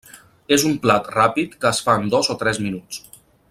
És 0.55 0.63
un 0.69 0.73
plat 0.85 1.11
ràpid 1.17 1.53
que 1.65 1.69
es 1.73 1.83
fa 1.89 1.99
en 2.01 2.09
dos 2.17 2.33
o 2.37 2.37
tres 2.45 2.63
minuts. 2.67 3.23